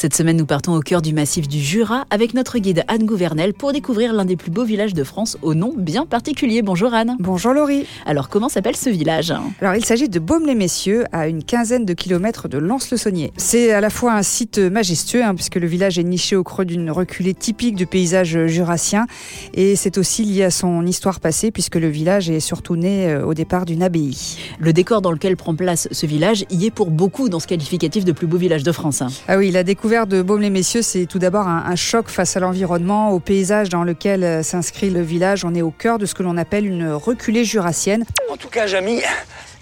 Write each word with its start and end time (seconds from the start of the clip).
Cette 0.00 0.16
semaine, 0.16 0.38
nous 0.38 0.46
partons 0.46 0.74
au 0.74 0.80
cœur 0.80 1.02
du 1.02 1.12
massif 1.12 1.46
du 1.46 1.60
Jura 1.60 2.06
avec 2.08 2.32
notre 2.32 2.58
guide 2.58 2.84
Anne 2.88 3.04
Gouvernel 3.04 3.52
pour 3.52 3.70
découvrir 3.70 4.14
l'un 4.14 4.24
des 4.24 4.34
plus 4.36 4.50
beaux 4.50 4.64
villages 4.64 4.94
de 4.94 5.04
France 5.04 5.36
au 5.42 5.52
nom 5.52 5.74
bien 5.76 6.06
particulier. 6.06 6.62
Bonjour 6.62 6.94
Anne. 6.94 7.16
Bonjour 7.20 7.52
Laurie. 7.52 7.84
Alors, 8.06 8.30
comment 8.30 8.48
s'appelle 8.48 8.76
ce 8.76 8.88
village? 8.88 9.30
Alors, 9.60 9.74
il 9.74 9.84
s'agit 9.84 10.08
de 10.08 10.18
Baume-les-Messieurs, 10.18 11.04
à 11.12 11.28
une 11.28 11.44
quinzaine 11.44 11.84
de 11.84 11.92
kilomètres 11.92 12.48
de 12.48 12.56
Lens-le-Saunier. 12.56 13.30
C'est 13.36 13.72
à 13.72 13.82
la 13.82 13.90
fois 13.90 14.14
un 14.14 14.22
site 14.22 14.56
majestueux, 14.56 15.22
hein, 15.22 15.34
puisque 15.34 15.56
le 15.56 15.66
village 15.66 15.98
est 15.98 16.04
niché 16.04 16.34
au 16.34 16.44
creux 16.44 16.64
d'une 16.64 16.90
reculée 16.90 17.34
typique 17.34 17.74
du 17.74 17.84
paysage 17.84 18.46
jurassien, 18.46 19.06
et 19.52 19.76
c'est 19.76 19.98
aussi 19.98 20.24
lié 20.24 20.44
à 20.44 20.50
son 20.50 20.86
histoire 20.86 21.20
passée, 21.20 21.50
puisque 21.50 21.76
le 21.76 21.88
village 21.88 22.30
est 22.30 22.40
surtout 22.40 22.76
né 22.76 23.06
euh, 23.06 23.26
au 23.26 23.34
départ 23.34 23.66
d'une 23.66 23.82
abbaye. 23.82 24.38
Le 24.60 24.72
décor 24.72 25.02
dans 25.02 25.12
lequel 25.12 25.36
prend 25.36 25.54
place 25.54 25.88
ce 25.90 26.06
village 26.06 26.46
y 26.48 26.64
est 26.64 26.70
pour 26.70 26.90
beaucoup 26.90 27.28
dans 27.28 27.38
ce 27.38 27.46
qualificatif 27.46 28.06
de 28.06 28.12
plus 28.12 28.26
beau 28.26 28.38
village 28.38 28.62
de 28.62 28.72
France. 28.72 29.02
Ah 29.28 29.36
oui, 29.36 29.50
la 29.50 29.62
découverte 29.62 29.89
de 29.90 30.22
Baume-les-Messieurs, 30.22 30.82
c'est 30.82 31.06
tout 31.06 31.18
d'abord 31.18 31.48
un, 31.48 31.64
un, 31.66 31.74
choc 31.74 32.08
face 32.08 32.36
à 32.36 32.40
l'environnement, 32.40 33.10
au 33.10 33.18
paysage 33.18 33.70
dans 33.70 33.82
lequel 33.82 34.22
euh, 34.22 34.42
s'inscrit 34.44 34.88
le 34.88 35.00
village. 35.00 35.44
On 35.44 35.52
est 35.52 35.62
au 35.62 35.72
cœur 35.72 35.98
de 35.98 36.06
ce 36.06 36.14
que 36.14 36.22
l'on 36.22 36.36
appelle 36.36 36.64
une 36.64 36.92
reculée 36.92 37.44
jurassienne. 37.44 38.04
En 38.30 38.36
tout 38.36 38.48
cas, 38.48 38.68
Jamy, 38.68 39.00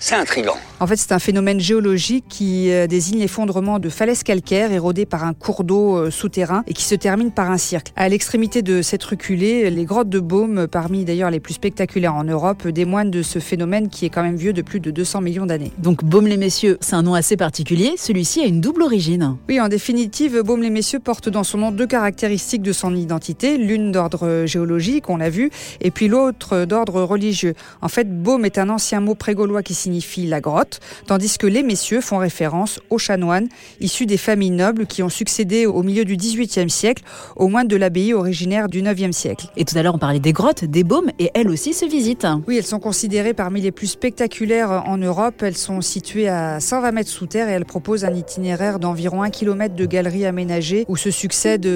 c'est 0.00 0.16
intrigant. 0.16 0.56
En 0.78 0.86
fait, 0.86 0.96
c'est 0.96 1.12
un 1.12 1.18
phénomène 1.18 1.58
géologique 1.58 2.26
qui 2.28 2.70
euh, 2.70 2.86
désigne 2.86 3.20
l'effondrement 3.20 3.78
de 3.78 3.88
falaises 3.88 4.22
calcaires 4.22 4.70
érodées 4.72 5.06
par 5.06 5.24
un 5.24 5.32
cours 5.32 5.64
d'eau 5.64 5.96
euh, 5.96 6.10
souterrain 6.10 6.64
et 6.66 6.74
qui 6.74 6.84
se 6.84 6.94
termine 6.94 7.30
par 7.30 7.50
un 7.50 7.56
cirque. 7.56 7.94
À 7.96 8.10
l'extrémité 8.10 8.60
de 8.60 8.82
cette 8.82 9.02
reculée, 9.02 9.70
les 9.70 9.84
grottes 9.86 10.10
de 10.10 10.20
Baume, 10.20 10.66
parmi 10.66 11.06
d'ailleurs 11.06 11.30
les 11.30 11.40
plus 11.40 11.54
spectaculaires 11.54 12.14
en 12.14 12.24
Europe, 12.24 12.70
témoignent 12.74 13.10
de 13.10 13.22
ce 13.22 13.38
phénomène 13.38 13.88
qui 13.88 14.04
est 14.04 14.10
quand 14.10 14.22
même 14.22 14.36
vieux 14.36 14.52
de 14.52 14.60
plus 14.60 14.80
de 14.80 14.90
200 14.90 15.22
millions 15.22 15.46
d'années. 15.46 15.72
Donc 15.78 16.04
Baume-les-Messieurs, 16.04 16.76
c'est 16.82 16.94
un 16.94 17.02
nom 17.02 17.14
assez 17.14 17.38
particulier. 17.38 17.94
Celui-ci 17.96 18.42
a 18.42 18.44
une 18.44 18.60
double 18.60 18.82
origine. 18.82 19.38
Oui, 19.48 19.58
en 19.62 19.68
définitive, 19.68 20.42
Baume-les-Messieurs 20.42 21.00
porte 21.00 21.30
dans 21.30 21.44
son 21.44 21.56
nom 21.56 21.70
deux 21.70 21.86
caractéristiques 21.86 22.62
de 22.62 22.72
son 22.72 22.94
identité, 22.94 23.56
l'une 23.56 23.92
d'ordre 23.92 24.44
géologique, 24.44 25.08
on 25.08 25.16
l'a 25.16 25.30
vu, 25.30 25.50
et 25.80 25.90
puis 25.90 26.06
l'autre 26.06 26.66
d'ordre 26.66 27.02
religieux. 27.02 27.54
En 27.80 27.88
fait, 27.88 28.22
Baume 28.22 28.44
est 28.44 28.58
un 28.58 28.68
ancien 28.68 29.00
mot 29.00 29.14
prégaulois 29.14 29.62
qui 29.62 29.72
signifie 29.72 30.26
la 30.26 30.42
grotte, 30.42 30.65
tandis 31.06 31.38
que 31.38 31.46
les 31.46 31.62
messieurs 31.62 32.00
font 32.00 32.18
référence 32.18 32.80
aux 32.90 32.98
chanoines 32.98 33.48
issus 33.80 34.06
des 34.06 34.16
familles 34.16 34.50
nobles 34.50 34.86
qui 34.86 35.02
ont 35.02 35.08
succédé 35.08 35.66
au 35.66 35.82
milieu 35.82 36.04
du 36.04 36.16
XVIIIe 36.16 36.70
siècle 36.70 37.02
aux 37.36 37.48
moines 37.48 37.68
de 37.68 37.76
l'abbaye 37.76 38.12
originaire 38.12 38.68
du 38.68 38.80
IXe 38.80 39.16
siècle. 39.16 39.46
Et 39.56 39.64
tout 39.64 39.76
à 39.76 39.82
l'heure, 39.82 39.94
on 39.94 39.98
parlait 39.98 40.20
des 40.20 40.32
grottes, 40.32 40.64
des 40.64 40.84
baumes, 40.84 41.10
et 41.18 41.30
elles 41.34 41.48
aussi 41.48 41.72
se 41.72 41.84
visitent. 41.84 42.26
Oui, 42.46 42.56
elles 42.56 42.66
sont 42.66 42.78
considérées 42.78 43.34
parmi 43.34 43.60
les 43.60 43.72
plus 43.72 43.86
spectaculaires 43.86 44.84
en 44.86 44.96
Europe. 44.96 45.42
Elles 45.42 45.56
sont 45.56 45.80
situées 45.80 46.28
à 46.28 46.60
120 46.60 46.92
mètres 46.92 47.10
sous 47.10 47.26
terre 47.26 47.48
et 47.48 47.52
elles 47.52 47.64
proposent 47.64 48.04
un 48.04 48.14
itinéraire 48.14 48.78
d'environ 48.78 49.22
un 49.22 49.30
kilomètre 49.30 49.74
de 49.74 49.86
galeries 49.86 50.26
aménagées 50.26 50.84
où 50.88 50.96
se 50.96 51.10
succèdent 51.10 51.68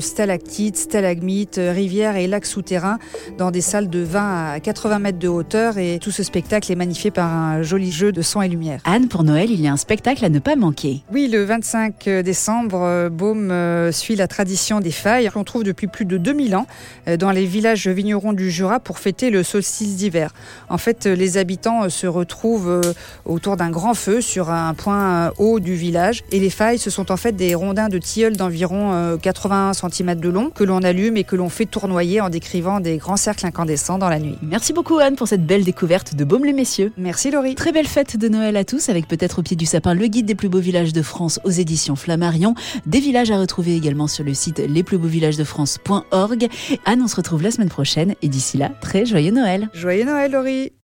stalactites, 0.00 0.76
stalagmites, 0.76 1.60
rivières 1.62 2.16
et 2.16 2.26
lacs 2.26 2.46
souterrains 2.46 2.98
dans 3.38 3.50
des 3.50 3.60
salles 3.60 3.88
de 3.88 4.00
20 4.00 4.52
à 4.52 4.60
80 4.60 4.98
mètres 4.98 5.18
de 5.18 5.28
hauteur. 5.28 5.78
Et 5.78 5.98
tout 6.00 6.10
ce 6.10 6.22
spectacle 6.22 6.70
est 6.70 6.76
magnifié 6.76 7.10
par 7.10 7.32
un 7.32 7.62
joli 7.62 7.90
jeu 7.90 8.12
de 8.16 8.22
son 8.22 8.42
et 8.42 8.48
lumière. 8.48 8.80
Anne, 8.84 9.08
pour 9.08 9.22
Noël, 9.22 9.50
il 9.50 9.60
y 9.60 9.68
a 9.68 9.72
un 9.72 9.76
spectacle 9.76 10.24
à 10.24 10.28
ne 10.28 10.38
pas 10.38 10.56
manquer. 10.56 11.02
Oui, 11.12 11.28
le 11.30 11.44
25 11.44 12.08
décembre, 12.24 13.10
Baume 13.10 13.50
euh, 13.50 13.92
suit 13.92 14.16
la 14.16 14.26
tradition 14.26 14.80
des 14.80 14.90
failles 14.90 15.28
qu'on 15.32 15.44
trouve 15.44 15.64
depuis 15.64 15.86
plus 15.86 16.04
de 16.04 16.16
2000 16.16 16.56
ans 16.56 16.66
euh, 17.08 17.16
dans 17.16 17.30
les 17.30 17.44
villages 17.44 17.86
vignerons 17.88 18.32
du 18.32 18.50
Jura 18.50 18.80
pour 18.80 18.98
fêter 18.98 19.30
le 19.30 19.42
solstice 19.42 19.96
d'hiver. 19.96 20.32
En 20.68 20.78
fait, 20.78 21.06
les 21.06 21.36
habitants 21.36 21.88
se 21.90 22.06
retrouvent 22.06 22.70
euh, 22.70 22.92
autour 23.24 23.56
d'un 23.56 23.70
grand 23.70 23.94
feu 23.94 24.20
sur 24.20 24.50
un 24.50 24.74
point 24.74 25.32
haut 25.38 25.60
du 25.60 25.74
village 25.74 26.22
et 26.32 26.40
les 26.40 26.50
failles, 26.50 26.78
ce 26.78 26.90
sont 26.90 27.12
en 27.12 27.16
fait 27.16 27.32
des 27.32 27.54
rondins 27.54 27.88
de 27.88 27.98
tilleul 27.98 28.36
d'environ 28.36 29.16
80 29.20 29.72
cm 29.74 30.16
de 30.16 30.28
long 30.28 30.50
que 30.50 30.64
l'on 30.64 30.82
allume 30.82 31.16
et 31.16 31.24
que 31.24 31.36
l'on 31.36 31.48
fait 31.48 31.66
tournoyer 31.66 32.20
en 32.20 32.28
décrivant 32.28 32.80
des 32.80 32.96
grands 32.96 33.16
cercles 33.16 33.46
incandescents 33.46 33.98
dans 33.98 34.08
la 34.08 34.18
nuit. 34.18 34.38
Merci 34.42 34.72
beaucoup 34.72 34.98
Anne 34.98 35.16
pour 35.16 35.28
cette 35.28 35.46
belle 35.46 35.64
découverte 35.64 36.14
de 36.14 36.24
Baume-les-Messieurs. 36.24 36.92
Merci 36.96 37.30
Laurie. 37.30 37.54
Très 37.54 37.72
belle 37.72 37.86
de 38.14 38.28
Noël 38.28 38.56
à 38.56 38.64
tous 38.64 38.88
avec 38.88 39.08
peut-être 39.08 39.40
au 39.40 39.42
pied 39.42 39.56
du 39.56 39.66
sapin 39.66 39.94
le 39.94 40.06
guide 40.06 40.26
des 40.26 40.36
plus 40.36 40.48
beaux 40.48 40.60
villages 40.60 40.92
de 40.92 41.02
France 41.02 41.40
aux 41.42 41.50
éditions 41.50 41.96
Flammarion. 41.96 42.54
Des 42.86 43.00
villages 43.00 43.32
à 43.32 43.40
retrouver 43.40 43.74
également 43.74 44.06
sur 44.06 44.22
le 44.22 44.34
site 44.34 44.60
lesplusbeauxvillagesdefrance.org. 44.60 46.48
Anne, 46.84 47.02
on 47.02 47.08
se 47.08 47.16
retrouve 47.16 47.42
la 47.42 47.50
semaine 47.50 47.68
prochaine 47.68 48.14
et 48.22 48.28
d'ici 48.28 48.58
là, 48.58 48.70
très 48.80 49.04
joyeux 49.04 49.32
Noël. 49.32 49.68
Joyeux 49.74 50.04
Noël 50.04 50.30
Laurie. 50.30 50.72